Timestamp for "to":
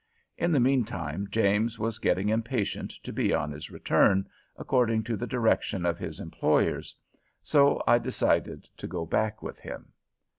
3.03-3.13, 5.03-5.15, 8.77-8.87